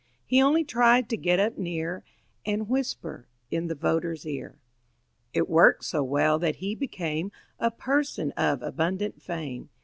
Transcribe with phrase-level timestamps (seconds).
[0.25, 2.03] He only tried to get up near
[2.43, 4.57] And whisper in the voter's ear.
[5.31, 9.69] It worked so well that he became A person of abundant fame.